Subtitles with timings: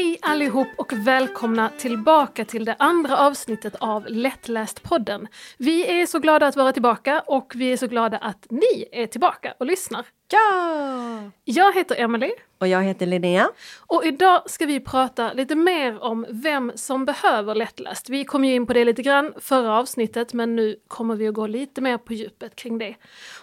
[0.00, 5.26] Hej allihop och välkomna tillbaka till det andra avsnittet av Lättläst-podden.
[5.58, 9.06] Vi är så glada att vara tillbaka och vi är så glada att ni är
[9.06, 10.06] tillbaka och lyssnar.
[10.32, 11.30] Ja!
[11.44, 13.50] Jag heter Emily Och jag heter Linnea.
[13.86, 18.08] och idag ska vi prata lite mer om vem som behöver lättläst.
[18.08, 21.34] Vi kom ju in på det lite grann förra avsnittet men nu kommer vi att
[21.34, 22.94] gå lite mer på djupet kring det.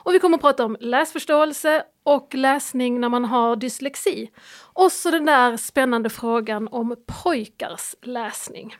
[0.03, 4.29] Och vi kommer att prata om läsförståelse och läsning när man har dyslexi.
[4.73, 8.75] Och så den där spännande frågan om pojkars läsning.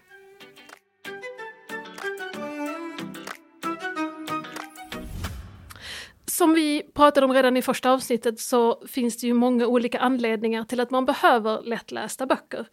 [6.25, 10.63] Som vi pratade om redan i första avsnittet så finns det ju många olika anledningar
[10.63, 12.67] till att man behöver lättlästa böcker.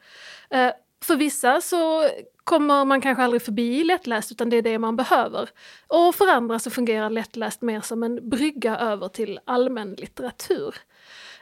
[0.50, 0.72] Eh,
[1.04, 2.08] för vissa så
[2.44, 5.48] kommer man kanske aldrig förbi lättläst utan det är det man behöver.
[5.86, 10.74] Och för andra så fungerar lättläst mer som en brygga över till allmän litteratur.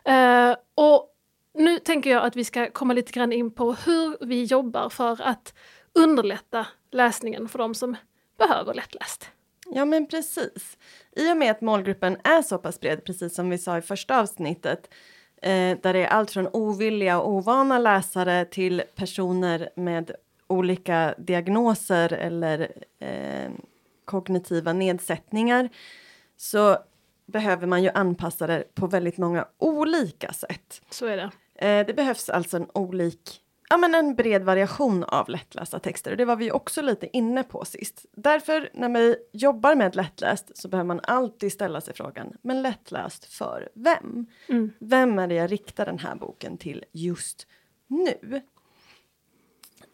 [0.05, 1.12] Eh, och
[1.55, 5.23] nu tänker jag att vi ska komma lite grann in på hur vi jobbar för
[5.23, 5.55] att
[5.93, 7.97] underlätta läsningen för de som
[8.39, 9.31] behöver lättläst.
[9.67, 10.79] Ja, men precis.
[11.17, 14.21] I och med att målgruppen är så pass bred, precis som vi sa i första
[14.21, 14.91] avsnittet,
[15.43, 20.11] eh, där det är allt från ovilliga och ovana läsare till personer med
[20.47, 23.51] olika diagnoser eller eh,
[24.05, 25.69] kognitiva nedsättningar,
[26.37, 26.79] så
[27.27, 30.83] behöver man ju anpassa det på väldigt många olika sätt.
[30.91, 31.31] Så är det.
[31.63, 36.17] Eh, det behövs alltså en olik, ja men en bred variation av lättlästa texter och
[36.17, 38.07] det var vi också lite inne på sist.
[38.17, 43.25] Därför när vi jobbar med lättläst så behöver man alltid ställa sig frågan, men lättläst
[43.25, 44.27] för vem?
[44.49, 44.73] Mm.
[44.79, 47.47] Vem är det jag riktar den här boken till just
[47.87, 48.43] nu?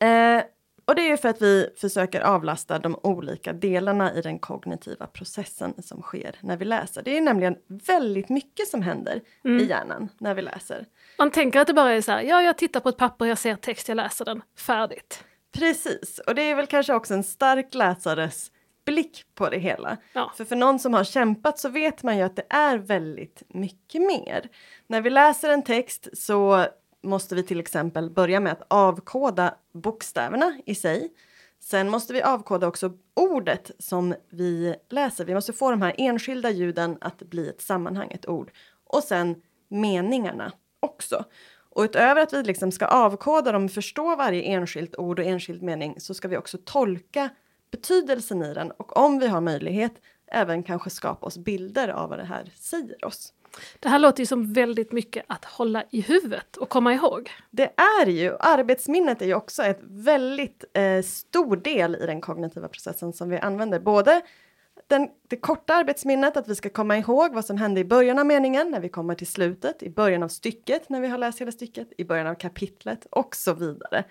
[0.06, 0.42] Eh,
[0.88, 5.06] och det är ju för att vi försöker avlasta de olika delarna i den kognitiva
[5.06, 7.02] processen som sker när vi läser.
[7.02, 9.60] Det är nämligen väldigt mycket som händer Mm.
[9.60, 10.86] i hjärnan när vi läser.
[11.18, 13.38] Man tänker att det bara är så här, ja jag tittar på ett papper, jag
[13.38, 15.24] ser text, jag läser den, färdigt.
[15.52, 18.52] Precis, och det är väl kanske också en stark läsares
[18.86, 19.96] blick på det hela.
[20.12, 20.32] Ja.
[20.36, 24.00] För för någon som har kämpat så vet man ju att det är väldigt mycket
[24.02, 24.48] mer.
[24.86, 26.66] När vi läser en text så
[27.02, 31.12] måste vi till exempel börja med att avkoda bokstäverna i sig.
[31.60, 35.24] Sen måste vi avkoda också ordet som vi läser.
[35.24, 38.50] Vi måste få de här enskilda ljuden att bli ett sammanhang, ett ord.
[38.84, 41.24] Och sen meningarna också.
[41.70, 46.00] Och utöver att vi liksom ska avkoda dem, förstå varje enskilt ord och enskild mening
[46.00, 47.28] så ska vi också tolka
[47.70, 49.92] betydelsen i den och om vi har möjlighet
[50.26, 53.32] även kanske skapa oss bilder av vad det här säger oss.
[53.80, 57.30] Det här låter ju som väldigt mycket att hålla i huvudet och komma ihåg.
[57.50, 62.68] Det är ju, arbetsminnet är ju också ett väldigt eh, stor del i den kognitiva
[62.68, 63.80] processen som vi använder.
[63.80, 64.22] Både
[64.86, 68.26] den, det korta arbetsminnet, att vi ska komma ihåg vad som hände i början av
[68.26, 71.52] meningen, när vi kommer till slutet, i början av stycket, när vi har läst hela
[71.52, 74.04] stycket, i början av kapitlet och så vidare.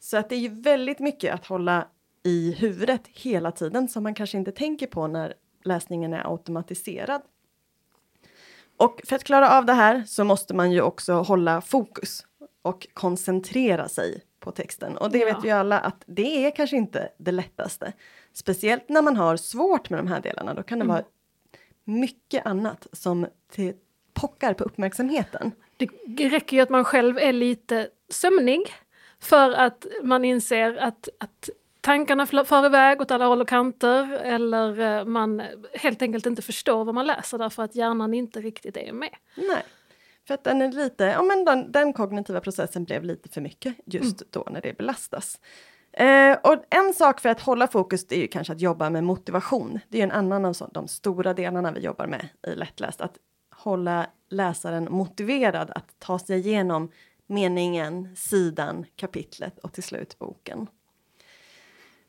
[0.00, 1.88] Så att det är ju väldigt mycket att hålla
[2.22, 5.34] i huvudet hela tiden som man kanske inte tänker på när
[5.64, 7.22] läsningen är automatiserad.
[8.84, 12.26] Och för att klara av det här så måste man ju också hålla fokus
[12.62, 14.96] och koncentrera sig på texten.
[14.96, 15.26] Och det Ja.
[15.26, 17.92] vet ju alla att det är kanske inte det lättaste.
[18.32, 20.54] Speciellt när man har svårt med de här delarna.
[20.54, 20.94] Då kan det Mm.
[20.94, 21.04] vara
[21.84, 23.26] mycket annat som
[24.12, 25.52] pockar på uppmärksamheten.
[26.06, 28.60] Det räcker ju att man själv är lite sömnig
[29.20, 31.48] för att man inser att, att
[31.82, 35.42] tankarna far iväg åt alla håll och kanter eller eh, man
[35.74, 39.14] helt enkelt inte förstår vad man läser därför att hjärnan inte riktigt är med.
[39.36, 39.62] Nej,
[40.26, 43.74] för att den är lite, ja men den, den kognitiva processen blev lite för mycket
[43.86, 44.28] just Mm.
[44.30, 45.40] då när det belastas.
[45.92, 49.04] Eh, och en sak för att hålla fokus det är ju kanske att jobba med
[49.04, 49.80] motivation.
[49.88, 53.00] Det är en annan av så, de stora delarna vi jobbar med i lättläst.
[53.00, 53.16] Att
[53.54, 56.90] hålla läsaren motiverad att ta sig igenom
[57.26, 60.66] meningen, sidan, kapitlet och till slut boken.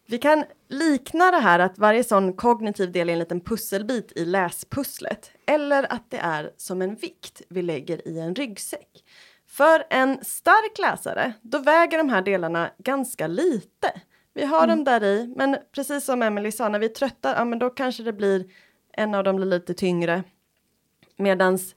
[0.06, 4.26] Vi kan likna det här att varje sån kognitiv del är en liten pusselbit i
[4.26, 5.32] läspusslet.
[5.46, 9.04] Eller att det är som en vikt vi lägger i en ryggsäck.
[9.48, 14.02] För en stark läsare, då väger de här delarna ganska lite.
[14.34, 17.46] Vi har dem där i, men precis som Emily sa, när vi är trötta, ja
[17.46, 18.46] men då kanske det blir
[18.94, 20.24] en av dem blir lite tyngre.
[21.18, 21.76] Medans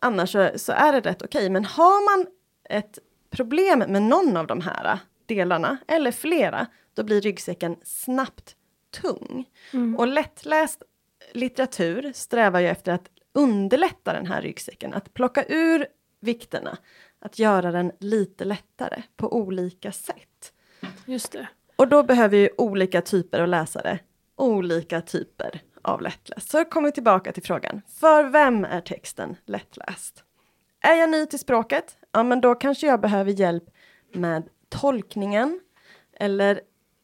[0.00, 1.50] annars så, så är det rätt okej.
[1.50, 2.26] Men har man
[2.64, 2.98] ett
[3.30, 4.98] problem med någon av de här
[5.28, 8.56] delarna, eller flera, då blir ryggsäcken snabbt
[8.90, 9.44] tung.
[9.98, 10.82] Och lättläst
[11.32, 15.86] litteratur strävar ju efter att underlätta den här ryggsäcken, att plocka ur
[16.20, 16.78] vikterna,
[17.20, 20.52] att göra den lite lättare på olika sätt.
[21.06, 21.48] Just det.
[21.76, 23.98] Och då behöver ju olika typer av läsare
[24.38, 26.50] olika typer av lättläst.
[26.50, 30.24] Så kommer vi tillbaka till frågan, för vem är texten lättläst?
[30.80, 31.98] Är jag ny till språket?
[32.12, 33.64] Ja, men då kanske jag behöver hjälp
[34.12, 35.60] med tolkningen
[36.12, 36.60] eller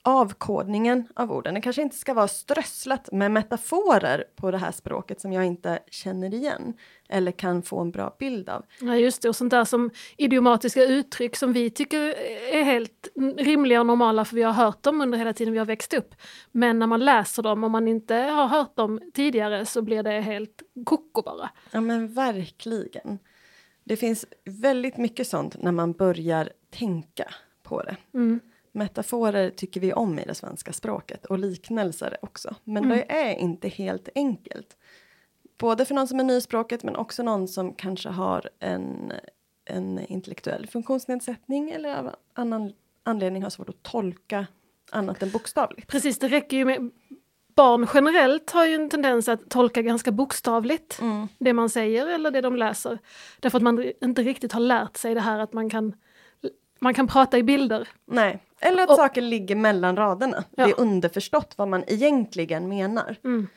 [0.06, 1.55] avkodningen av orden.
[1.55, 5.78] Det kanske inte ska vara strösslat med metaforer på det här språket som jag inte
[5.90, 6.75] känner igen
[7.08, 8.64] eller kan få en bra bild av.
[8.81, 12.00] Ja just det, och sånt där som idiomatiska uttryck som vi tycker
[12.52, 15.67] är helt rimliga och normala för vi har hört dem under hela tiden vi har
[15.67, 16.14] växt upp.
[16.52, 20.20] Men när man läser dem, om man inte har hört dem tidigare, så blir det
[20.20, 21.50] helt koko bara.
[21.70, 23.19] Ja men verkligen.
[23.84, 27.34] Det finns väldigt mycket sånt när man börjar tänka
[27.64, 27.96] på det.
[28.14, 28.40] Mm.
[28.72, 32.55] Metaforer tycker vi om i det svenska språket och liknelser också.
[32.64, 32.96] Men Mm.
[32.99, 34.76] det är inte helt enkelt.
[35.58, 39.12] Både för någon som är ny i språket men också någon som kanske har en,
[39.64, 42.72] en intellektuell funktionsnedsättning eller av annan
[43.02, 44.46] anledning har svårt att tolka
[44.90, 45.88] annat än bokstavligt.
[45.88, 46.90] Precis, det räcker ju med...
[47.55, 51.28] Barn generellt har ju en tendens att tolka ganska bokstavligt Mm.
[51.38, 52.99] det man säger eller det de läser.
[53.40, 55.94] Därför att man inte riktigt har lärt sig det här att man kan,
[56.84, 57.88] man kan prata i bilder.
[58.06, 60.44] Nej, eller att Och- saker ligger mellan raderna.
[60.56, 60.64] Ja.
[60.66, 63.16] Det är underförstått vad man egentligen menar.
[63.25, 63.48] Mm.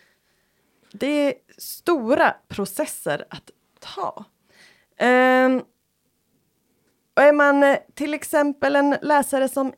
[0.91, 4.25] Det är stora processer att ta.
[4.97, 5.61] Ehm,
[7.15, 9.73] och är man eh, till exempel en läsare som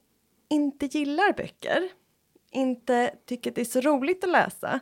[0.49, 1.89] inte gillar böcker,
[2.51, 4.79] inte tycker det är så roligt att läsa,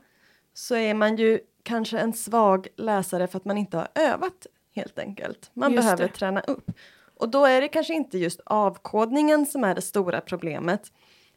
[0.54, 5.00] så är man ju kanske en svag läsare för att man inte har övat helt
[5.00, 5.50] enkelt.
[5.54, 6.14] Man Just behöver det.
[6.14, 6.72] träna upp.
[7.20, 10.82] Och då är det kanske inte just avkodningen som är det stora problemet.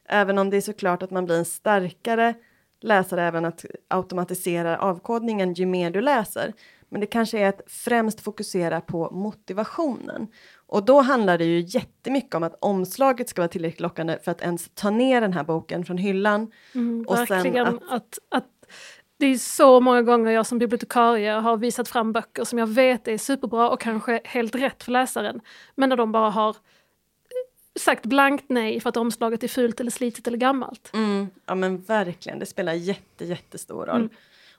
[0.08, 2.34] Även om det är såklart att man blir en starkare
[2.82, 6.52] läsare även att automatisera avkodningen ju mer du läser.
[6.88, 10.26] Men det kanske är att främst fokusera på motivationen.
[10.66, 14.40] Och då handlar det ju jättemycket om att omslaget ska vara tillräckligt lockande för att
[14.42, 16.52] ens ta ner den här boken från hyllan.
[16.74, 18.18] Mm, Och sen verkligen att- att...
[18.28, 18.44] Att,
[19.20, 23.08] det är så många gånger jag som bibliotekarie har visat fram böcker som jag vet
[23.08, 25.40] är superbra och kanske helt rätt för läsaren.
[25.74, 26.56] Men när de bara har
[27.80, 30.90] sagt blankt nej för att omslaget är fult eller slitet eller gammalt.
[30.94, 33.96] Mm, ja men verkligen, det spelar jätte, jättestor roll.
[33.96, 34.10] Mm.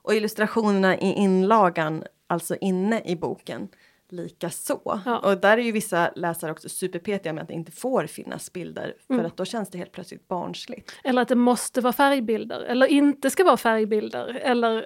[0.02, 3.68] Och illustrationerna i inlagan, alltså inne i boken,
[4.12, 5.02] lika så.
[5.06, 5.18] Ja.
[5.19, 8.96] Och där är ju vissa läsare också superpetiga med att det inte får finnas bilder
[9.08, 9.25] för Mm.
[9.25, 10.92] att då känns det helt plötsligt barnsligt.
[11.04, 14.40] Eller att det måste vara färgbilder, eller inte ska vara färgbilder.
[14.44, 14.86] Eller,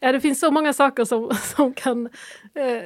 [0.00, 2.06] ja, det finns så många saker som, som kan
[2.54, 2.82] eh,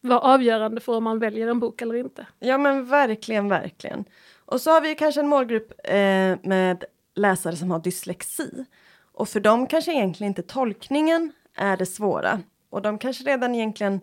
[0.00, 2.26] vara avgörande för om man väljer en bok eller inte.
[2.38, 4.04] Ja men verkligen, verkligen.
[4.44, 6.84] Och så har vi kanske en målgrupp eh, med
[7.14, 8.64] läsare som har dyslexi.
[9.12, 12.40] Och för dem kanske egentligen inte tolkningen är det svåra.
[12.70, 14.00] Och de kanske redan egentligen,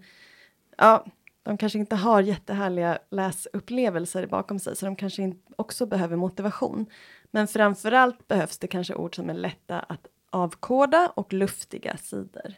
[0.77, 1.05] ja,
[1.43, 6.85] de kanske inte har jättehärliga läsupplevelser bakom sig, så de kanske också behöver motivation.
[7.31, 12.53] Men framförallt behövs det kanske ord som är lätta att avkoda och luftiga sidor.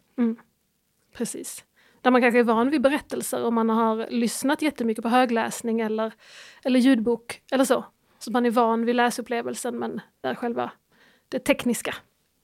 [1.13, 1.65] Precis.
[2.01, 6.13] Där man kanske är van vid berättelser och man har lyssnat jättemycket på högläsning eller,
[6.63, 7.85] eller ljudbok eller så.
[8.19, 10.71] Så man är van vid läsupplevelsen men där själva
[11.29, 11.95] det tekniska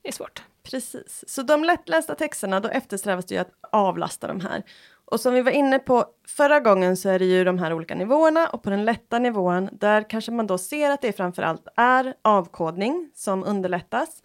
[0.04, 0.44] är svårt.
[0.64, 4.64] Precis, så de lättlästa texterna, då eftersträvas det ju att avlasta de här.
[5.13, 7.95] Och som vi var inne på förra gången så är det ju de här olika
[7.95, 12.13] nivåerna och på den lätta nivån där kanske man då ser att det framförallt är
[12.21, 14.24] avkodning som underlättas.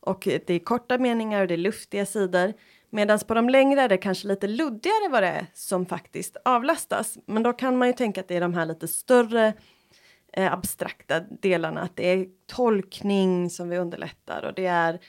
[0.00, 2.52] Och det är korta meningar och det är luftiga sidor.
[2.90, 7.18] Medan på de längre är det kanske lite luddigare vad det är som faktiskt avlastas.
[7.26, 9.52] Men då kan man ju tänka att det är de här lite större
[10.32, 11.80] eh, abstrakta delarna.
[11.80, 15.00] Att det är tolkning som vi underlättar och det är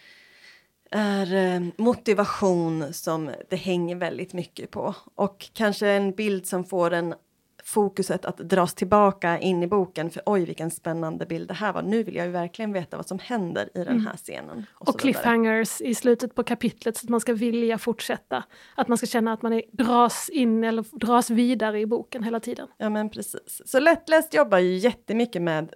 [0.93, 4.95] är eh, motivation som det hänger väldigt mycket på.
[5.15, 7.15] Och kanske en bild som får en
[7.63, 10.09] fokuset att dras tillbaka in i boken.
[10.09, 11.81] För oj, vilken spännande bild det här var.
[11.81, 14.65] Nu vill jag ju verkligen veta vad som händer i den här scenen.
[14.73, 14.99] Och, vidare.
[14.99, 18.43] cliffhangers i slutet på kapitlet så att man ska vilja fortsätta.
[18.75, 22.39] Att man ska känna att man är, dras in eller dras vidare i boken hela
[22.39, 22.67] tiden.
[22.77, 23.61] Ja, men precis.
[23.65, 25.73] Så lättläst jobbar ju jättemycket med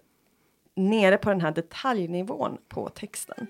[0.76, 3.48] nere på den här detaljnivån på texten.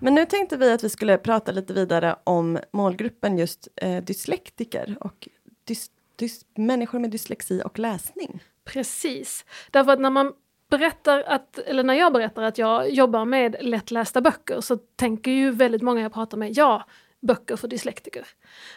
[0.00, 4.96] Men nu tänkte vi att vi skulle prata lite vidare om målgruppen just eh, dyslektiker
[5.00, 5.28] och
[5.64, 8.42] dys, dys, människor med dyslexi och läsning.
[8.64, 9.44] Precis.
[9.70, 10.32] Därför att när man
[10.70, 15.50] berättar att, eller när jag berättar att jag jobbar med lättlästa böcker så tänker ju
[15.50, 16.84] väldigt många jag pratar med, ja,
[17.20, 18.26] böcker för dyslektiker.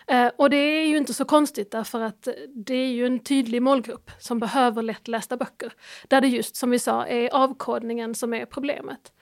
[0.07, 3.61] Eh, och det är ju inte så konstigt därför att det är ju en tydlig
[3.61, 5.73] målgrupp som behöver lättlästa böcker.
[6.07, 9.13] Där det just som vi sa är avkodningen som är problemet.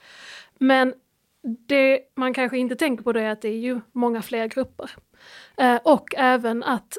[0.58, 0.94] Men
[1.42, 4.90] det man kanske inte tänker på det är att det är ju många fler grupper.
[5.56, 6.98] Eh, och även att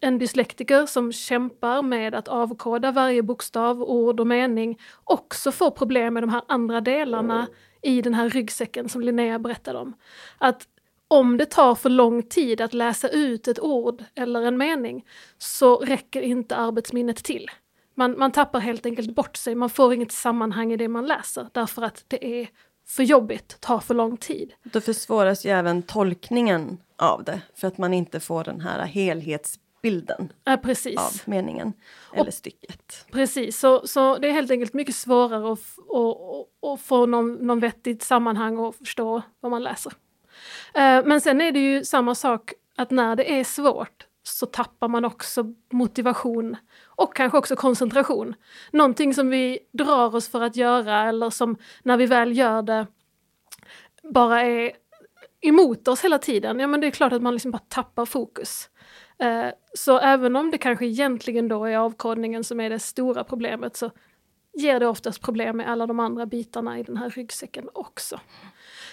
[0.00, 6.14] en dyslektiker som kämpar med att avkoda varje bokstav, ord och mening också får problem
[6.14, 7.46] med de här andra delarna
[7.82, 9.94] i den här ryggsäcken som Linnea berättade om.
[10.38, 10.68] Att
[11.08, 15.04] om det tar för lång tid att läsa ut ett ord eller en mening
[15.38, 17.50] så räcker inte arbetsminnet till.
[17.94, 21.48] Man, man tappar helt enkelt bort sig, man får inget sammanhang i det man läser
[21.52, 22.48] därför att det är
[22.86, 24.52] för jobbigt, tar för lång tid.
[24.62, 30.32] Då försvåras ju även tolkningen av det för att man inte får den här helhetsbilden
[30.44, 30.98] ja, precis.
[30.98, 31.72] av meningen
[32.14, 33.06] eller stycket.
[33.10, 37.60] Precis, så, så det är helt enkelt mycket svårare att, att, att få någon, någon
[37.60, 39.92] vettigt sammanhang och förstå vad man läser.
[40.74, 44.88] Eh, men sen är det ju samma sak att när det är svårt så tappar
[44.88, 48.34] man också motivation och kanske också koncentration.
[48.72, 52.86] Någonting som vi drar oss för att göra eller som när vi väl gör det
[54.02, 54.72] bara är
[55.40, 58.70] emot oss hela tiden, ja men det är klart att man liksom bara tappar fokus.
[59.18, 63.76] Eh, så även om det kanske egentligen då är avkodningen som är det stora problemet
[63.76, 63.90] så
[64.52, 68.20] ger det oftast problem med alla de andra bitarna i den här ryggsäcken också.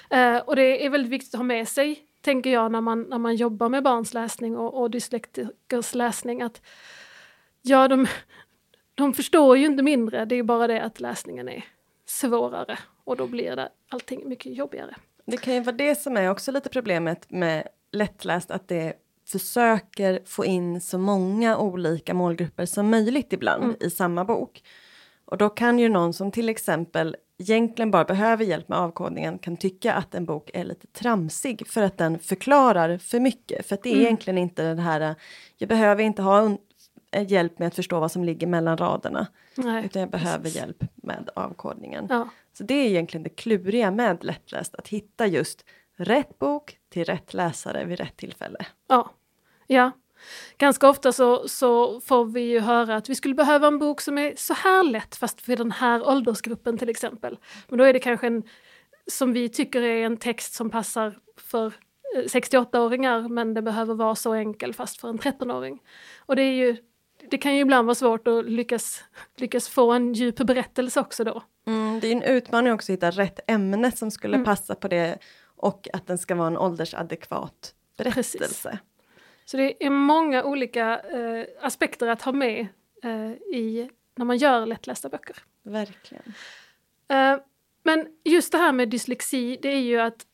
[0.09, 3.17] Eh, och det är väldigt viktigt att ha med sig, tänker jag, när man, när
[3.17, 6.61] man jobbar med barns läsning och, och dyslektikers läsning, att
[7.61, 8.07] ja, de,
[8.95, 11.65] de förstår ju inte mindre, det är bara det att läsningen är
[12.05, 14.95] svårare och då blir det allting mycket jobbigare.
[15.25, 18.93] Det kan ju vara det som är också lite problemet med lättläst, att det
[19.27, 23.75] försöker få in så många olika målgrupper som möjligt ibland mm.
[23.79, 24.63] i samma bok.
[25.25, 29.57] Och då kan ju någon som till exempel egentligen bara behöver hjälp med avkodningen kan
[29.57, 33.65] tycka att en bok är lite tramsig för att den förklarar för mycket.
[33.67, 34.05] För att det är mm.
[34.05, 35.15] egentligen inte det här,
[35.57, 36.57] jag behöver inte ha
[37.27, 39.27] hjälp med att förstå vad som ligger mellan raderna.
[39.55, 40.61] Nej, utan jag behöver precis.
[40.61, 42.07] hjälp med avkodningen.
[42.09, 42.29] Ja.
[42.57, 47.33] Så det är egentligen det kluriga med lättläst, att hitta just rätt bok till rätt
[47.33, 48.65] läsare vid rätt tillfälle.
[48.87, 49.11] Ja,
[49.67, 49.91] ja
[50.57, 54.17] Ganska ofta så, så får vi ju höra att vi skulle behöva en bok som
[54.17, 57.37] är så här lätt fast för den här åldersgruppen till exempel.
[57.69, 58.43] Men då är det kanske en
[59.07, 61.73] som vi tycker är en text som passar för
[62.15, 65.79] 68-åringar eh, men det behöver vara så enkel fast för en 13-åring.
[66.25, 66.77] Och det är ju
[67.29, 69.03] det kan ju ibland vara svårt att lyckas,
[69.37, 71.43] lyckas få en djup berättelse också då.
[71.67, 74.45] Mm, det är en utmaning också att hitta rätt ämne som skulle mm.
[74.45, 75.17] passa på det
[75.57, 78.37] och att den ska vara en åldersadekvat berättelse.
[78.37, 78.65] Precis.
[79.45, 82.67] Så det är många olika eh, aspekter att ha med
[83.03, 85.35] eh, i när man gör lättlästa böcker.
[85.63, 86.33] Verkligen.
[87.07, 87.37] Eh,
[87.83, 90.25] men just det här med dyslexi, det är ju att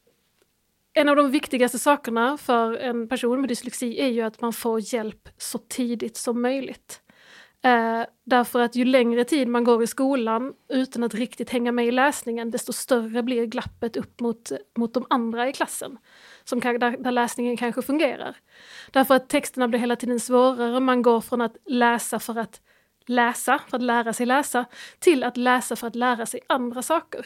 [0.93, 4.93] en av de viktigaste sakerna för en person med dyslexi är ju att man får
[4.93, 7.01] hjälp så tidigt som möjligt.
[7.61, 11.87] Eh, därför att ju längre tid man går i skolan utan att riktigt hänga med
[11.87, 15.97] i läsningen, desto större blir glappet upp mot, mot de andra i klassen
[16.49, 18.35] som kan, där, där läsningen kanske fungerar.
[18.91, 22.61] Därför att texterna blir hela tiden svårare, man går från att läsa för att
[23.05, 24.65] läsa, för att lära sig läsa,
[24.99, 27.25] till att läsa för att lära sig andra saker.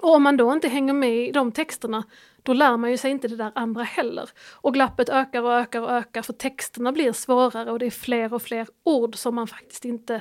[0.00, 2.04] Och om man då inte hänger med i de texterna,
[2.42, 4.30] då lär man ju sig inte det där andra heller.
[4.52, 8.34] Och glappet ökar och ökar och ökar för texterna blir svårare och det är fler
[8.34, 10.20] och fler ord som man faktiskt inte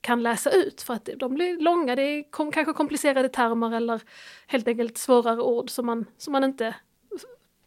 [0.00, 4.00] kan läsa ut för att de blir långa, det är kom, kanske komplicerade termer eller
[4.46, 6.74] helt enkelt svårare ord som man, som man inte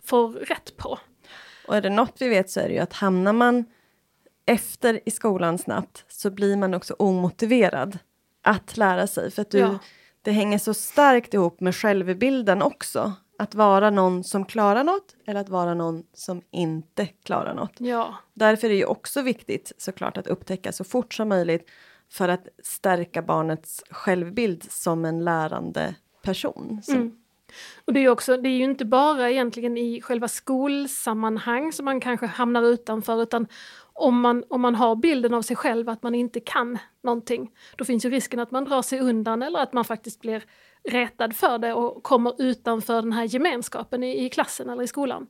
[0.03, 1.00] får rätt på.
[1.67, 3.65] Och är det något vi vet så är det ju att hamnar man
[4.46, 8.00] efter i skolan snabbt så blir man också omotiverad
[8.41, 9.79] att lära sig för att du, ja.
[10.22, 13.13] det hänger så starkt ihop med självbilden också.
[13.38, 17.74] Att vara någon som klarar något eller att vara någon som inte klarar något.
[17.77, 18.15] Ja.
[18.34, 21.70] Därför är det ju också viktigt såklart att upptäcka så fort som möjligt
[22.12, 26.81] för att stärka barnets självbild som en lärande person.
[26.88, 27.20] Mm.
[27.86, 32.00] Och det är, också, det är ju inte bara egentligen i själva skolsammanhang som man
[32.00, 33.48] kanske hamnar utanför utan
[33.93, 37.86] om man, om man har bilden av sig själv att man inte kan någonting då
[37.86, 40.43] finns ju risken att man drar sig undan eller att man faktiskt blir
[40.84, 45.27] retad för det och kommer utanför den här gemenskapen i, i klassen eller i skolan.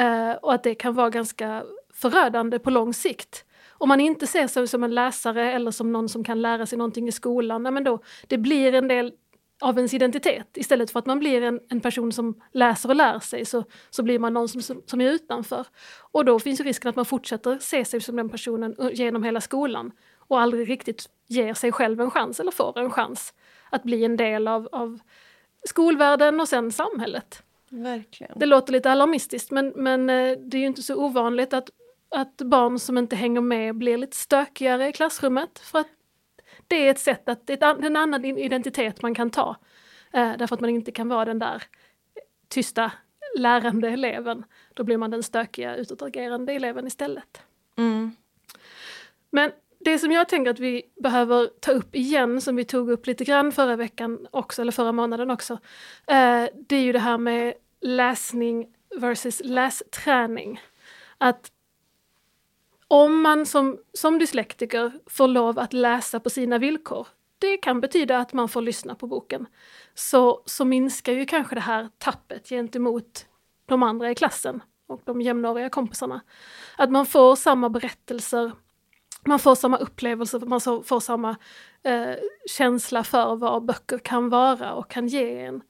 [0.00, 3.44] Uh, och att det kan vara ganska förödande på lång sikt.
[3.70, 6.78] Om man inte ser sig som en läsare eller som någon som kan lära sig
[6.78, 9.12] någonting i skolan, nej men då, det blir en del
[9.60, 10.56] av ens identitet.
[10.56, 14.02] Istället för att man blir en, en person som läser och lär sig så, så
[14.02, 15.66] blir man någon som, som, som är utanför.
[16.12, 19.92] Och då finns risken att man fortsätter se sig som den personen genom hela skolan
[20.18, 23.34] och aldrig riktigt ger sig själv en chans eller får en chans
[23.70, 24.98] att bli en del av, av
[25.64, 27.42] skolvärlden och sen samhället.
[27.70, 28.38] Verkligen.
[28.38, 31.70] Det låter lite alarmistiskt men, men eh, det är ju inte så ovanligt att,
[32.08, 35.88] att barn som inte hänger med blir lite stökigare i klassrummet för att
[36.68, 39.56] det är ett sätt att, det är en annan identitet man kan ta.
[40.12, 41.62] Eh, därför att man inte kan vara den där
[42.48, 42.92] tysta
[43.38, 44.44] lärande eleven.
[44.74, 47.42] Då blir man den stökiga utåtagerande eleven istället.
[47.76, 48.16] Mm.
[49.30, 53.06] Men det som jag tänker att vi behöver ta upp igen, som vi tog upp
[53.06, 55.52] lite grann förra veckan också, eller förra månaden också,
[56.06, 60.60] eh, det är ju det här med läsning versus lästräning.
[61.18, 61.50] Att
[62.88, 67.06] om man som, som dyslektiker får lov att läsa på sina villkor,
[67.38, 69.46] det kan betyda att man får lyssna på boken,
[69.94, 73.26] så, så minskar ju kanske det här tappet gentemot
[73.66, 76.20] de andra i klassen och de jämnåriga kompisarna.
[76.76, 78.52] Att man får samma berättelser,
[79.26, 81.36] man får samma upplevelser, man får samma
[81.82, 82.14] eh,
[82.50, 85.62] känsla för vad böcker kan vara och kan ge en.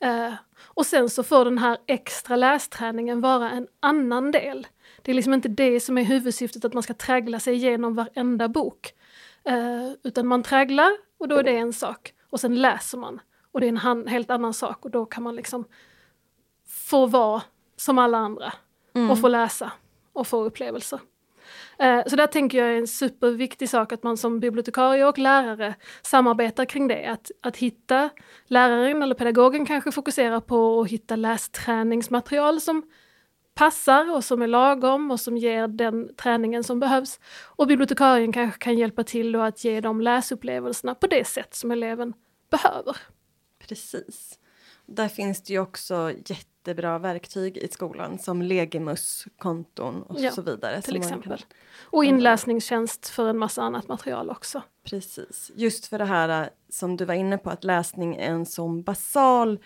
[0.00, 0.32] Eh,
[0.64, 4.66] och sen så får den här extra lästräningen vara en annan del.
[5.06, 8.48] Det är liksom inte det som är huvudsyftet, att man ska traggla sig igenom varenda
[8.48, 8.92] bok.
[9.44, 12.14] Eh, utan man tragglar och då är det en sak.
[12.30, 13.20] Och sen läser man
[13.52, 15.64] och det är en helt annan sak och då kan man liksom
[16.88, 17.42] få vara
[17.76, 18.52] som alla andra
[18.94, 19.10] mm.
[19.10, 19.72] och få läsa
[20.12, 21.00] och få upplevelser.
[21.78, 25.74] Eh, så där tänker jag är en superviktig sak att man som bibliotekarie och lärare
[26.02, 27.06] samarbetar kring det.
[27.06, 28.10] Att, att hitta,
[28.46, 32.82] läraren eller pedagogen kanske fokuserar på att hitta lästräningsmaterial som
[33.56, 37.20] passar och som är lagom och som ger den träningen som behövs.
[37.44, 41.70] Och bibliotekarien kanske kan hjälpa till då att ge de läsupplevelserna på det sätt som
[41.70, 42.12] eleven
[42.50, 42.96] behöver.
[43.58, 44.38] Precis.
[44.86, 50.42] Där finns det ju också jättebra verktyg i skolan som Legimus, konton och ja, så
[50.42, 50.82] vidare.
[50.82, 51.38] Till exempel.
[51.38, 51.48] Kan...
[51.80, 54.62] Och inläsningstjänst för en massa annat material också.
[54.84, 55.52] Precis.
[55.54, 59.58] Just för det här som du var inne på att läsning är en sån basal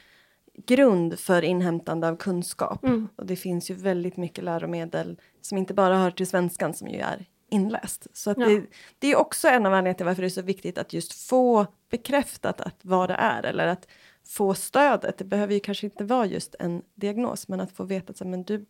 [0.66, 2.84] grund för inhämtande av kunskap.
[2.84, 3.08] Mm.
[3.16, 6.98] Och det finns ju väldigt mycket läromedel som inte bara hör till svenskan som ju
[6.98, 8.06] är inläst.
[8.12, 8.46] Så ja.
[8.46, 8.62] det,
[8.98, 11.66] det, är också en av anledningarna till varför det är så viktigt att just få
[11.90, 13.88] bekräftat att vad det är eller att
[14.26, 15.18] få stödet.
[15.18, 18.44] Det behöver ju kanske inte vara just en diagnos men att få veta att men
[18.44, 18.66] du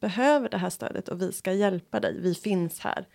[0.00, 2.20] behöver det här stödet och vi ska hjälpa dig.
[2.20, 3.06] Vi finns här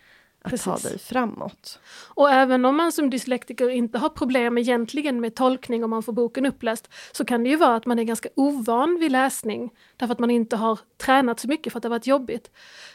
[0.48, 0.84] att Precis.
[0.84, 1.80] ta dig framåt.
[2.08, 6.14] Och även om man som dyslektiker inte har problem egentligen med tolkning om man får
[6.14, 10.14] boken uppläst så kan det ju vara att man är ganska ovan vid läsning därför
[10.14, 12.52] att man inte har tränat så mycket för att det har varit jobbigt.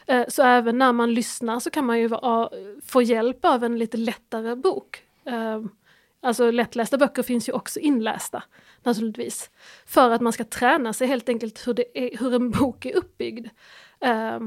[0.06, 2.10] Eh, så även när man lyssnar så kan man ju
[2.86, 5.02] få hjälp av en lite lättare bok.
[5.24, 5.62] Eh,
[6.20, 8.42] alltså lättlästa böcker finns ju också inlästa
[8.82, 9.50] naturligtvis.
[9.86, 12.96] För att man ska träna sig helt enkelt hur, det är, hur en bok är
[12.96, 13.48] uppbyggd.
[14.00, 14.40] Eh,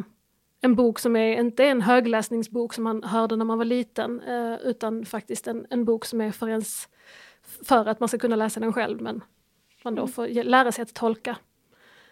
[0.62, 4.22] en bok som är, inte är en högläsningsbok som man hörde när man var liten,
[4.22, 6.90] eh, utan faktiskt en, en bok som är för, ens,
[7.64, 9.24] för att man ska kunna läsa den själv, men
[9.84, 10.12] man då mm.
[10.12, 11.38] får lära sig att tolka.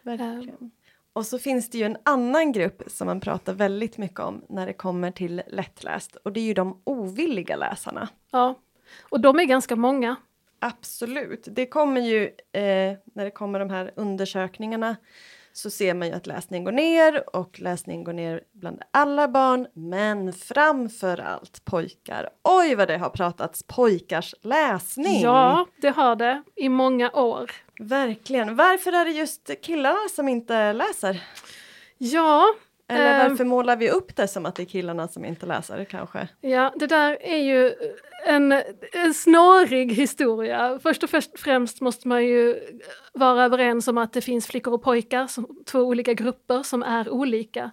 [0.02, 0.50] Verkligen.
[0.50, 0.68] Eh.
[1.14, 4.66] Och så finns det ju en annan grupp som man pratar väldigt mycket om när
[4.66, 8.10] det kommer till lättläst och det är ju de ovilliga läsarna.
[8.32, 8.60] Ja,
[9.02, 10.16] och de är ganska många.
[10.60, 14.96] Absolut, det kommer ju eh, när det kommer de här undersökningarna
[15.54, 19.68] så ser man ju att läsningen går ner och läsningen går ner bland alla barn,
[19.74, 22.30] men framför allt pojkar.
[22.44, 25.22] Oj vad det har pratats pojkars läsning!
[25.22, 27.52] Ja, det har det i många år.
[27.80, 28.56] Verkligen.
[28.56, 31.24] Varför är det just killarna som inte läser?
[31.98, 32.54] Ja,
[32.94, 33.30] eller ehm.
[33.30, 36.28] varför målar vi upp det som att det är killarna som inte läser kanske?
[36.42, 37.74] Ja, det där är ju
[38.26, 38.52] en,
[38.94, 40.80] en snårig historia.
[40.84, 42.56] Först och främst måste man ju
[43.14, 47.10] vara överens om att det finns flickor och pojkar, som, två olika grupper som är
[47.10, 47.72] olika.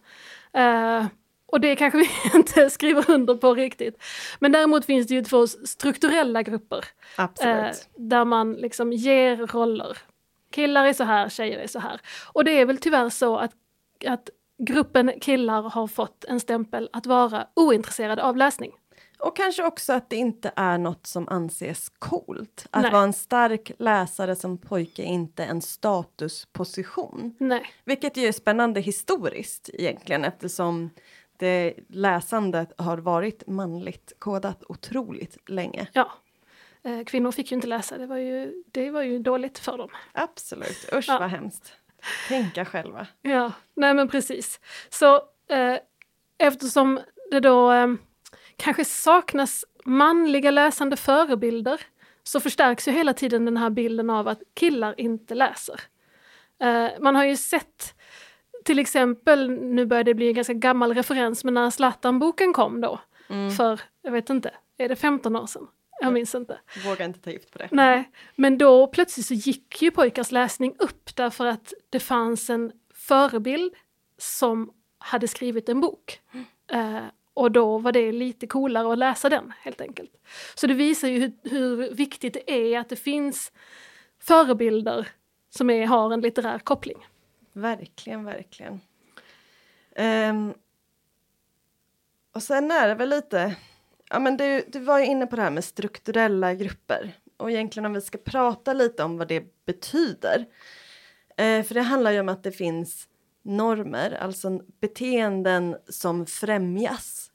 [0.58, 1.06] Uh,
[1.46, 4.02] och det kanske vi inte skriver under på riktigt.
[4.38, 6.84] Men däremot finns det ju två strukturella grupper.
[7.18, 9.98] Uh, där man liksom ger roller.
[10.52, 12.00] Killar är så här, tjejer är så här.
[12.32, 13.52] Och det är väl tyvärr så att,
[14.06, 14.30] att
[14.60, 18.72] gruppen killar har fått en stämpel att vara ointresserade av läsning.
[19.18, 22.66] Och kanske också att det inte är något som anses coolt.
[22.70, 22.92] Att Nej.
[22.92, 27.36] vara en stark läsare som pojke är inte en statusposition.
[27.38, 27.62] Nej.
[27.84, 30.90] Vilket ju är spännande historiskt egentligen eftersom
[31.36, 35.88] det läsandet har varit manligt kodat otroligt länge.
[35.92, 36.12] Ja.
[36.82, 39.88] Eh, kvinnor fick ju inte läsa, det var ju, det var ju dåligt för dem.
[40.12, 41.18] Absolut, usch ja.
[41.18, 41.72] vad hemskt.
[42.28, 43.06] Tänka själva.
[43.22, 44.60] Ja, nej men precis.
[44.88, 45.14] Så
[45.48, 45.76] eh,
[46.38, 47.88] eftersom det då eh,
[48.56, 51.80] kanske saknas manliga läsande förebilder
[52.22, 55.80] så förstärks ju hela tiden den här bilden av att killar inte läser.
[56.60, 57.94] Eh, man har ju sett
[58.64, 63.00] till exempel, nu börjar det bli en ganska gammal referens, men när Zlatan-boken kom då,
[63.28, 63.50] mm.
[63.50, 65.66] för, jag vet inte, är det 15 år sedan?
[66.00, 66.58] Jag minns inte.
[66.84, 67.68] Vågar inte ta gift på det.
[67.70, 72.72] Nej, men då plötsligt så gick ju pojkars läsning upp därför att det fanns en
[72.94, 73.74] förebild
[74.18, 76.20] som hade skrivit en bok.
[76.32, 76.96] Mm.
[76.96, 80.10] Eh, och då var det lite coolare att läsa den helt enkelt.
[80.54, 83.52] Så det visar ju hur, hur viktigt det är att det finns
[84.18, 85.08] förebilder
[85.50, 87.06] som är, har en litterär koppling.
[87.52, 88.80] Verkligen, verkligen.
[90.30, 90.54] Um,
[92.32, 93.56] och sen är det väl lite
[94.10, 97.86] Ja, men du, du var ju inne på det här med strukturella grupper och egentligen
[97.86, 100.46] om vi ska prata lite om vad det betyder.
[101.36, 103.08] Eh, för det handlar ju om att det finns
[103.42, 107.30] normer, alltså beteenden som främjas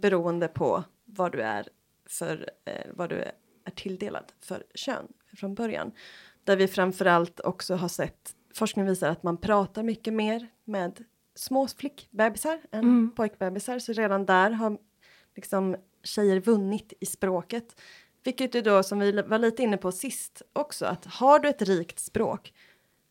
[0.00, 1.68] beroende på vad du är
[2.06, 3.16] för eh, vad du
[3.64, 5.92] är tilldelad för kön från början.
[6.44, 11.68] Där vi framförallt också har sett forskning visar att man pratar mycket mer med små
[11.68, 13.10] flickbebisar än mm.
[13.16, 14.78] pojkbebisar så redan där har
[15.34, 17.80] liksom tjejer vunnit i språket.
[18.24, 21.62] Vilket ju då som vi var lite inne på sist också att har du ett
[21.62, 22.52] rikt språk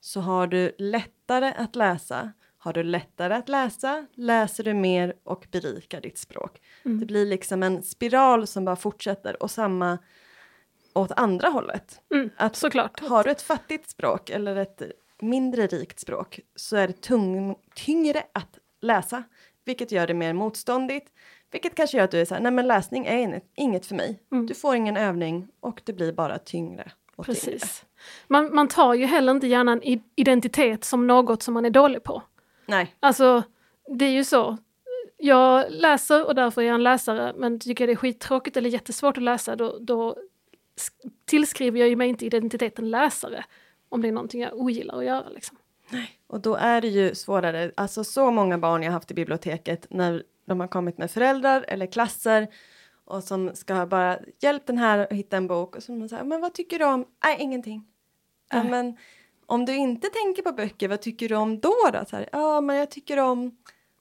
[0.02, 2.32] så har du lättare att läsa.
[2.58, 6.62] Har du lättare att läsa läser du mer och berikar ditt språk.
[6.86, 7.00] Mm.
[7.00, 9.98] Det blir liksom en spiral som bara fortsätter och samma
[10.94, 12.02] åt andra hållet.
[12.14, 13.00] Mm, att såklart.
[13.00, 14.82] Har du ett fattigt språk eller ett
[15.22, 19.24] mindre rikt språk så är det tung, tyngre att läsa,
[19.66, 21.08] vilket gör det mer motståndigt,
[21.52, 24.20] vilket kanske gör att du är så här, nej men läsning är inget för mig.
[24.32, 24.46] Mm.
[24.46, 26.92] Du får ingen övning och det blir bara tyngre.
[27.16, 27.46] Och Precis.
[27.46, 27.64] Tyngre.
[28.28, 32.04] Man, man tar ju heller inte gärna en identitet som något som man är dålig
[32.04, 32.22] på.
[32.66, 32.96] Nej.
[33.00, 33.44] Alltså,
[33.98, 34.58] det är ju så.
[35.18, 38.70] Jag läser och därför är jag en läsare, men tycker jag det är skittråkigt eller
[38.70, 40.18] jättesvårt att läsa, då, då
[41.26, 43.46] tillskriver jag ju mig inte identiteten läsare
[43.90, 45.30] om det är någonting jag ogillar att göra.
[45.30, 45.58] Liksom.
[45.90, 46.20] Nej.
[46.36, 47.72] Och då är det ju svårare.
[47.78, 51.86] Alltså så många barn jag haft i biblioteket när de har kommit med föräldrar eller
[51.86, 52.48] klasser
[53.06, 56.24] och som ska bara hjälp den här att hitta en bok och så man säger
[56.24, 57.06] men vad tycker du om?
[57.24, 57.86] Nej, ingenting.
[58.52, 58.98] Ja, men
[59.46, 61.76] om du inte tänker på böcker, vad tycker du om då?
[61.94, 62.06] då?
[62.10, 63.58] Så här, ja, men jag tycker om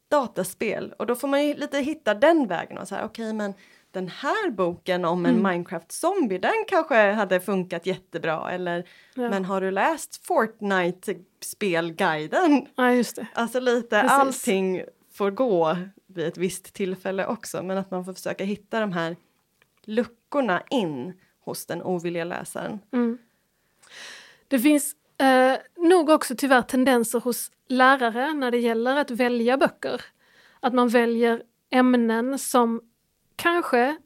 [0.09, 3.33] dataspel och då får man ju lite hitta den vägen och så här okej, okay,
[3.33, 3.55] men
[3.95, 5.47] den här boken om en mm.
[5.47, 8.51] Minecraft-zombie, den kanske hade funkat jättebra.
[8.51, 9.31] Eller, ja.
[9.31, 12.67] men har du läst Fortnite-spelguiden?
[12.75, 13.27] Ja, just det.
[13.35, 14.11] Alltså lite, Precis.
[14.11, 15.77] allting får gå
[16.07, 19.17] vid ett visst tillfälle också, men att man får försöka hitta de här
[19.85, 22.79] luckorna in hos den ovilliga läsaren.
[22.93, 23.19] Mm.
[24.49, 30.01] Det finns eh, nog också tyvärr tendenser hos lärare när det gäller att välja böcker.
[30.61, 32.81] Att man väljer ämnen som
[33.37, 33.97] kanske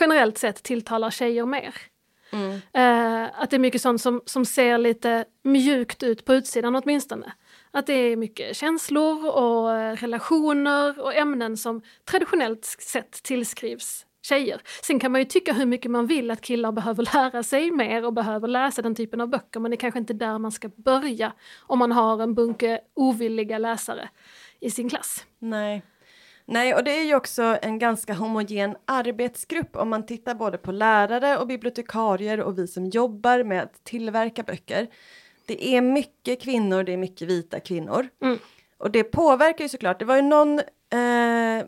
[0.00, 1.74] generellt sett tilltalar tjejer mer.
[2.32, 2.52] Mm.
[2.52, 7.32] Uh, att det är mycket sånt som, som ser lite mjukt ut på utsidan åtminstone.
[7.70, 14.60] Att det är mycket känslor och relationer och ämnen som traditionellt sett tillskrivs tjejer.
[14.82, 18.04] Sen kan man ju tycka hur mycket man vill att killar behöver lära sig mer
[18.04, 20.68] och behöver läsa den typen av böcker men det är kanske inte där man ska
[20.68, 24.08] börja om man har en bunke ovilliga läsare
[24.60, 25.26] i sin klass.
[25.38, 25.82] Nej.
[26.46, 30.72] Nej, och det är ju också en ganska homogen arbetsgrupp om man tittar både på
[30.72, 34.88] lärare och bibliotekarier och vi som jobbar med att tillverka böcker.
[35.46, 38.08] Det är mycket kvinnor, det är mycket vita kvinnor.
[38.22, 38.38] Mm.
[38.78, 39.98] Och det påverkar ju såklart.
[39.98, 41.66] Det var ju någon eh,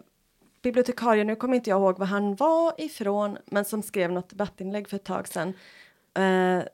[0.62, 4.88] bibliotekarie, nu kommer inte jag ihåg var han var ifrån, men som skrev något debattinlägg
[4.88, 5.48] för ett tag sedan.
[6.14, 6.64] Eh,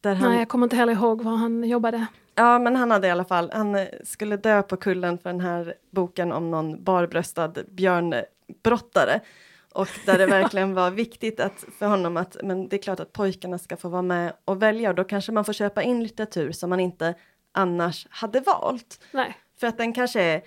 [0.00, 0.30] där han...
[0.30, 2.06] Nej, jag kommer inte heller ihåg var han jobbade.
[2.34, 5.40] Ja, men han hade i alla fall, han eh, skulle dö på kullen för den
[5.40, 9.20] här boken om någon barbröstad björnbrottare.
[9.72, 13.12] Och där det verkligen var viktigt att, för honom att men det är klart att
[13.12, 16.52] pojkarna ska få vara med och välja och då kanske man får köpa in litteratur
[16.52, 17.14] som man inte
[17.52, 19.00] annars hade valt.
[19.10, 19.36] Nej.
[19.60, 20.42] För att den kanske är,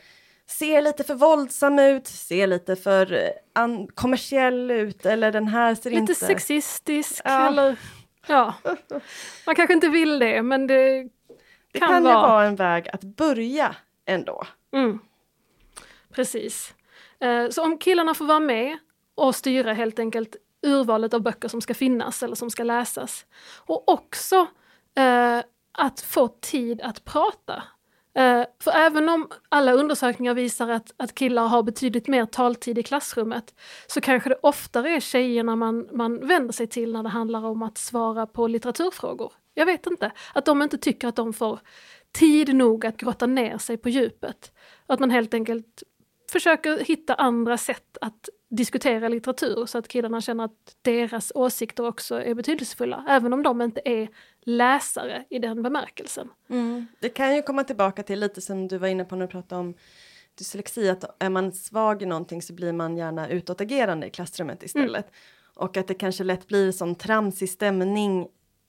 [0.45, 5.89] ser lite för våldsam ut, ser lite för uh, kommersiell ut eller den här ser
[5.89, 6.11] lite inte...
[6.11, 7.47] Lite sexistisk ja.
[7.47, 7.75] eller
[8.27, 8.53] ja,
[9.45, 11.09] man kanske inte vill det men det
[11.79, 12.13] det kan, kan vara...
[12.13, 14.43] ju vara en väg att börja ändå.
[14.73, 14.99] Mm.
[16.13, 16.73] Precis.
[17.19, 18.77] Eh, så om killarna får vara med
[19.15, 23.25] och styra helt enkelt urvalet av böcker som ska finnas eller som ska läsas.
[23.65, 24.47] Och också
[24.95, 25.39] eh,
[25.71, 27.63] att få tid att prata.
[28.17, 32.83] Eh, för även om alla undersökningar visar att, att killar har betydligt mer taltid i
[32.83, 33.55] klassrummet
[33.87, 37.61] så kanske det oftare är tjejerna man, man vänder sig till när det handlar om
[37.63, 39.33] att svara på litteraturfrågor.
[39.57, 40.11] Jag vet inte.
[40.33, 41.59] Att de inte tycker att de får
[42.11, 44.51] tid nog att grotta ner sig på djupet.
[44.85, 45.83] Att man helt enkelt
[46.31, 52.21] försöker hitta andra sätt att diskutera litteratur så att killarna känner att deras åsikter också
[52.21, 54.09] är betydelsefulla, även om de inte är
[54.41, 56.29] läsare i den bemärkelsen.
[56.49, 56.87] Mm.
[56.99, 59.61] Det kan ju komma tillbaka till lite som du var inne på när du pratade
[59.61, 59.73] om
[60.37, 65.05] dyslexi, att är man svag i någonting så blir man gärna utåtagerande i klassrummet istället.
[65.05, 65.13] Mm.
[65.55, 68.27] Och att det kanske lätt blir som tramsig stämning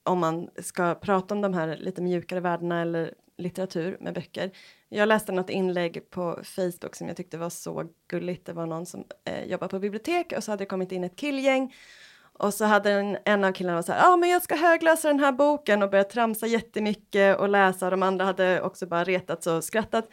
[0.09, 4.51] om man ska prata om de här lite mjukare värdena eller litteratur med böcker.
[4.89, 8.45] Jag läste något inlägg på Facebook som jag tyckte var så gulligt.
[8.45, 11.15] Det var någon som eh, jobbar på bibliotek och så hade det kommit in ett
[11.15, 11.75] killgäng
[12.33, 15.07] och så hade en, en av killarna så här, ja ah, men jag ska högläsa
[15.07, 17.89] den här boken och börjat tramsa jättemycket och läsa.
[17.89, 20.09] De andra hade också bara retats och skrattat.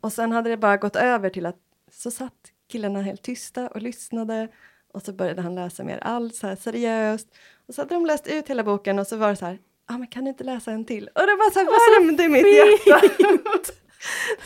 [0.00, 1.58] Och sen hade det bara gått över till att
[1.92, 4.48] så satt killarna helt tysta och lyssnade
[4.92, 7.28] och så började han läsa mer allt så här seriöst.
[7.68, 9.98] Och så hade de läst ut hela boken och så var det så här, ah,
[9.98, 11.08] men kan du inte läsa en till?
[11.14, 13.00] Och det var så här värmde mitt hjärta.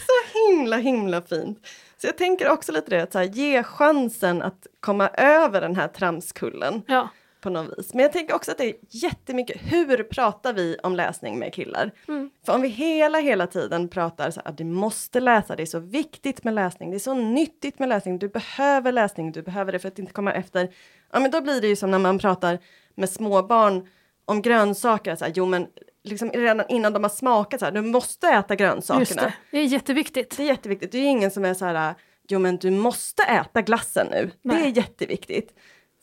[0.06, 1.66] så himla himla fint.
[1.96, 5.76] Så jag tänker också lite det, att så här, ge chansen att komma över den
[5.76, 7.08] här tramskullen Ja.
[7.44, 7.94] På något vis.
[7.94, 11.90] Men jag tänker också att det är jättemycket, hur pratar vi om läsning med killar?
[12.08, 12.30] Mm.
[12.46, 15.78] För om vi hela, hela tiden pratar så att du måste läsa, det är så
[15.78, 19.78] viktigt med läsning, det är så nyttigt med läsning, du behöver läsning, du behöver det
[19.78, 20.70] för att inte komma efter.
[21.12, 22.58] Ja, men då blir det ju som när man pratar
[22.94, 23.88] med småbarn
[24.24, 25.66] om grönsaker, så här, jo men
[26.04, 29.00] liksom redan innan de har smakat så här, du måste äta grönsakerna.
[29.00, 29.32] Just det.
[29.50, 30.36] Det är jätteviktigt.
[30.36, 30.92] Det är jätteviktigt.
[30.92, 31.94] Det är ingen som är så här,
[32.28, 34.30] jo men du måste äta glassen nu.
[34.42, 34.62] Det Nej.
[34.62, 35.54] är jätteviktigt.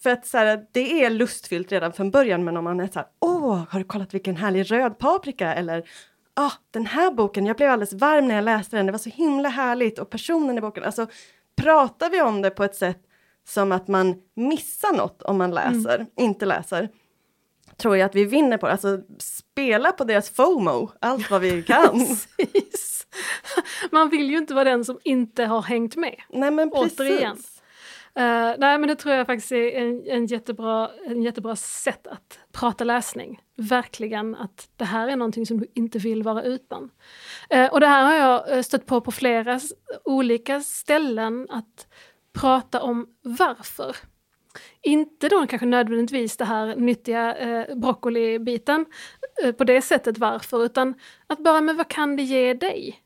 [0.03, 2.99] För att så här, det är lustfyllt redan från början, men om man är så
[2.99, 5.53] här, åh, har du kollat vilken härlig röd paprika?
[5.53, 5.89] Eller,
[6.33, 9.09] ah, den här boken, jag blev alldeles varm när jag läste den, det var så
[9.09, 9.99] himla härligt.
[9.99, 11.07] Och personen i boken, alltså
[11.55, 13.01] pratar vi om det på ett sätt
[13.47, 16.89] som att man missar något om man läser, inte läser,
[17.77, 18.71] tror jag att vi vinner på det.
[18.71, 22.07] Alltså spela på deras FOMO, allt vad vi kan.
[23.91, 26.21] Man vill ju inte vara den som inte har hängt med.
[26.29, 26.99] Nej men precis.
[26.99, 27.37] Återigen.
[28.15, 32.39] Eh, nej men det tror jag faktiskt är en, en, jättebra, en jättebra sätt att
[32.51, 33.39] prata läsning.
[33.57, 36.89] Verkligen att det här är någonting som du inte vill vara utan.
[37.49, 39.59] Eh, och det här har jag eh, stött på på flera
[40.03, 41.87] olika ställen att
[42.33, 43.95] prata om varför.
[44.81, 48.85] Inte då kanske nödvändigtvis det här nyttiga eh, broccolibiten
[49.43, 50.93] eh, på det sättet varför, utan
[51.27, 53.01] att bara, men vad kan det ge dig?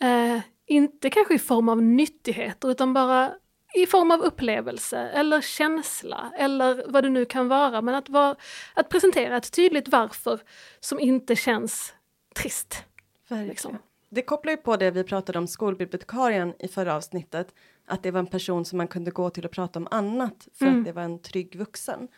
[0.00, 3.32] Eh, inte kanske i form av nyttigheter utan bara
[3.74, 7.82] i form av upplevelse eller känsla eller vad det nu kan vara.
[7.82, 8.36] Men att, vara,
[8.74, 10.40] att presentera ett tydligt varför
[10.80, 11.94] som inte känns
[12.34, 12.84] trist.
[13.28, 13.78] Liksom.
[14.08, 17.54] Det kopplar ju på det vi pratade om skolbibliotekarien i förra avsnittet.
[17.86, 20.66] Att det var en person som man kunde gå till och prata om annat för
[20.66, 20.78] Mm.
[20.78, 22.08] att det var en trygg vuxen.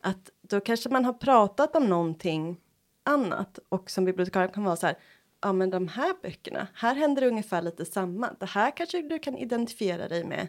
[0.00, 2.60] Att då kanske man har pratat om någonting
[3.04, 4.96] annat och som bibliotekarie kan vara så här.
[5.40, 8.30] Ja men de här böckerna, här händer det ungefär lite samma.
[8.40, 10.48] Det här kanske du kan identifiera dig med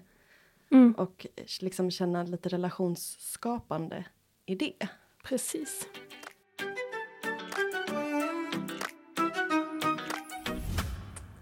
[0.71, 1.27] Mm, och
[1.59, 4.05] liksom känna lite relationsskapande
[4.45, 4.87] i det.
[5.23, 5.87] precis.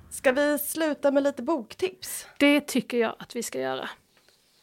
[0.09, 2.27] Ska vi sluta med lite boktips?
[2.39, 3.89] Det tycker jag att vi ska göra.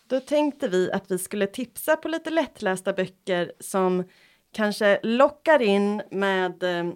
[0.06, 4.04] Då tänkte vi att vi skulle tipsa på lite lättlästa böcker som
[4.52, 6.86] kanske lockar in med, eh,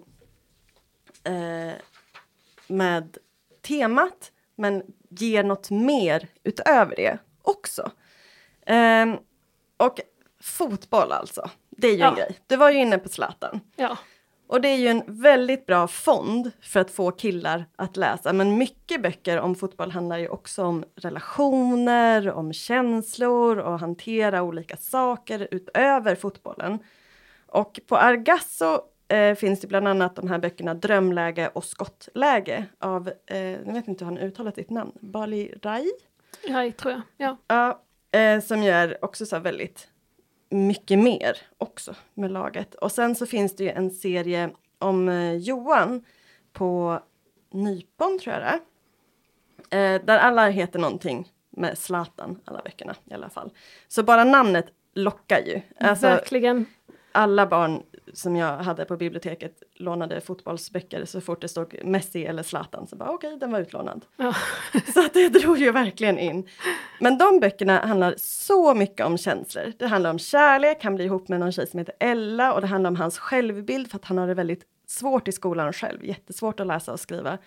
[1.33, 1.73] eh,
[2.67, 3.17] med
[3.61, 7.17] temat men ger något mer utöver det
[7.47, 7.91] också.
[8.65, 9.17] Ehm,
[9.77, 9.99] och
[10.41, 12.15] fotboll alltså, det är ju en Ja.
[12.15, 12.39] grej.
[12.47, 13.59] Du var ju inne på Zlatan.
[13.75, 13.97] Ja,
[14.47, 18.33] Och det är ju en väldigt bra fond för att få killar att läsa.
[18.33, 24.77] Men mycket böcker om fotboll handlar ju också om relationer, om känslor och hantera olika
[24.77, 26.79] saker utöver fotbollen.
[27.47, 33.11] Och på Argasso eh, finns det bland annat de här böckerna Drömläge och Skottläge av,
[33.25, 35.91] eh, jag vet inte hur han uttalat ditt namn, Bali Rai?
[36.47, 37.01] Ja tror jag.
[37.17, 37.37] Ja.
[37.47, 37.81] Ja,
[38.19, 39.87] eh, som gör också så väldigt
[40.49, 42.75] mycket mer också med laget.
[42.75, 46.05] Och sen så finns det ju en serie om eh, Johan
[46.53, 46.99] på
[47.51, 48.59] Nypon tror jag det
[49.69, 49.95] är.
[49.95, 53.51] Eh, där alla heter någonting med Zlatan, alla böckerna i alla fall.
[53.87, 55.61] Så bara namnet lockar ju.
[55.79, 56.65] Alltså, Verkligen.
[57.11, 62.43] alla barn som jag hade på biblioteket lånade fotbollsböcker så fort det stod Messi eller
[62.43, 64.05] Zlatan så bara okej, den var utlånad.
[64.17, 64.35] Ja.
[64.93, 66.47] Så att det drog ju verkligen in.
[66.99, 69.73] Men de böckerna handlar så mycket om känslor.
[69.77, 72.67] Det handlar om kärlek, han blir ihop med någon tjej som heter Ella och det
[72.67, 76.59] handlar om hans självbild för att han har det väldigt svårt i skolan själv, jättesvårt
[76.59, 77.37] att läsa och skriva.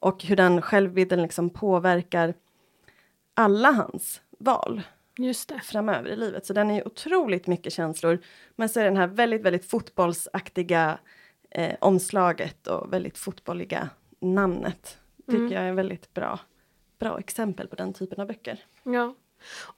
[0.00, 2.34] Och hur den självbilden liksom påverkar
[3.34, 4.82] alla hans val.
[5.62, 6.46] Framöver i livet.
[6.46, 8.18] Så den är otroligt mycket känslor.
[8.56, 10.98] Men så är den här väldigt, väldigt fotbollsaktiga
[11.50, 13.88] eh, omslaget och väldigt fotbolliga
[14.20, 14.98] namnet.
[15.26, 15.52] Tycker Mm.
[15.52, 16.40] jag är väldigt bra,
[16.98, 18.58] bra exempel på den typen av böcker.
[18.82, 19.14] Ja.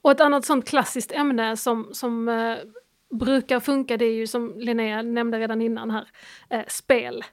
[0.01, 2.57] Och ett annat sånt klassiskt ämne som, som eh,
[3.11, 6.07] brukar funka det är ju som Linnea nämnde redan innan här,
[6.49, 7.23] eh, spel.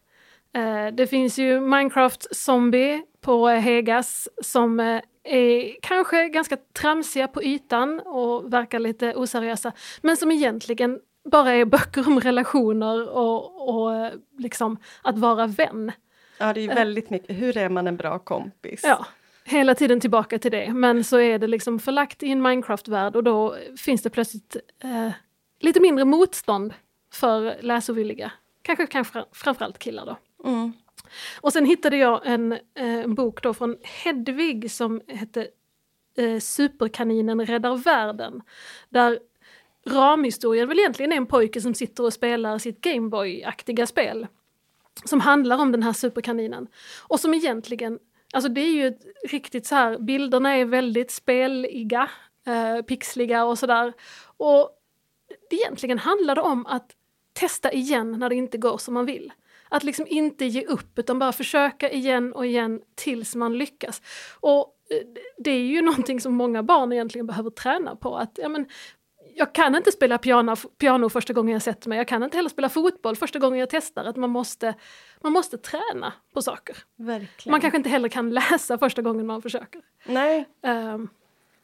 [0.53, 7.29] Eh, det finns ju Minecraft Zombie på eh, Hegas som eh, är kanske ganska tramsiga
[7.29, 13.69] på ytan och verkar lite oseriösa men som egentligen bara är böcker om relationer och,
[13.69, 15.93] och eh, liksom att vara vän.
[16.39, 17.37] Ja, det är ju väldigt mycket.
[17.37, 18.81] Hur är man en bra kompis?
[18.85, 19.07] Ja,
[19.45, 20.73] hela tiden tillbaka till det.
[20.73, 25.11] Men så är det liksom förlagt i en Minecraft-värld och då finns det plötsligt eh,
[25.61, 26.75] lite mindre motstånd
[27.13, 28.33] för läsovilliga.
[28.63, 30.17] Kanske, kanske framförallt killar då.
[30.49, 30.73] Mm.
[31.41, 35.49] Och sen hittade jag en, eh, en bok då från Hedvig som hette
[36.17, 38.43] eh, Superkaninen räddar världen.
[38.89, 39.19] Där
[39.87, 44.27] ramhistorien väl egentligen är en pojke som sitter och spelar sitt Gameboy-aktiga spel.
[45.05, 46.69] Som handlar om den här superkaninen.
[47.09, 47.99] Och som egentligen,
[48.33, 52.11] Alltså det är ju ett riktigt så här, bilderna är väldigt speliga,
[52.47, 53.93] eh, pixliga och sådär.
[54.37, 54.71] Och
[55.51, 56.93] egentligen handlar det om att
[57.33, 59.33] testa igen när det inte går som man vill.
[59.69, 64.03] Att liksom inte ge upp utan bara försöka igen och igen tills man lyckas.
[64.41, 65.07] Och eh,
[65.39, 68.17] det är ju någonting som många barn egentligen behöver träna på.
[68.17, 68.67] Att, ja, men,
[69.35, 72.51] jag kan inte spela piano, piano första gången jag sätter mig, jag kan inte heller
[72.51, 74.05] spela fotboll första gången jag testar.
[74.05, 74.75] Att man måste,
[75.21, 76.77] man måste träna på saker.
[76.97, 77.51] Verkligen.
[77.51, 79.83] Man kanske inte heller kan läsa första gången man försöker.
[80.07, 80.49] Nej.
[80.63, 81.09] Um,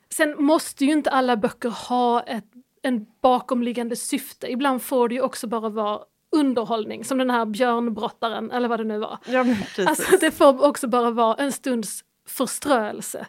[0.09, 2.45] sen måste ju inte alla böcker ha ett
[2.83, 4.53] en bakomliggande syfte.
[4.53, 6.01] Ibland får det ju också bara vara
[6.33, 9.19] underhållning, som den här björnbrottaren eller vad det nu var.
[9.27, 9.45] Ja.
[9.87, 13.27] Alltså det får också bara vara en stunds förströelse.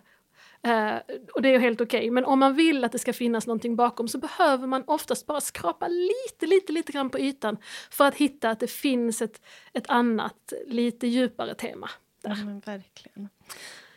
[0.67, 0.97] Uh,
[1.33, 2.11] och det är ju helt okej, okay.
[2.11, 5.41] men om man vill att det ska finnas någonting bakom så behöver man oftast bara
[5.41, 7.57] skrapa lite, lite, lite grann på ytan
[7.91, 9.41] för att hitta att det finns ett,
[9.73, 11.89] ett annat, lite djupare tema.
[12.21, 12.29] Där.
[12.29, 13.29] Ja, men verkligen.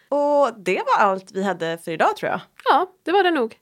[0.09, 2.41] Och det var allt vi hade för idag tror jag.
[2.65, 3.59] Ja, det var det nog.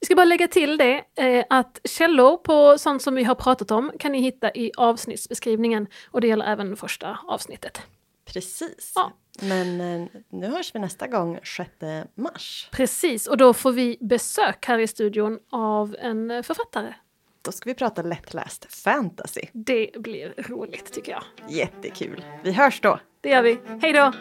[0.00, 3.70] Vi ska bara lägga till det eh, att källor på sånt som vi har pratat
[3.70, 7.82] om kan ni hitta i avsnittsbeskrivningen och det gäller även första avsnittet.
[8.24, 8.92] Precis.
[8.94, 9.12] Ja.
[9.40, 11.70] Men eh, nu hörs vi nästa gång 6
[12.14, 12.68] mars.
[12.72, 16.94] Precis, och då får vi besök här i studion av en författare.
[17.42, 19.42] Då ska vi prata lättläst fantasy.
[19.52, 21.22] Det blir roligt tycker jag.
[21.48, 22.24] Jättekul.
[22.44, 22.98] Vi hörs då.
[23.20, 23.58] Det gör vi.
[23.82, 24.12] Hej då!